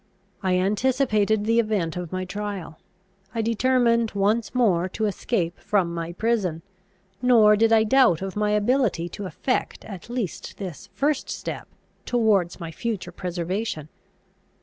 [0.41, 2.79] I anticipated the event of my trial.
[3.35, 6.63] I determined once more to escape from my prison;
[7.21, 11.67] nor did I doubt of my ability to effect at least this first step
[12.03, 13.89] towards my future preservation.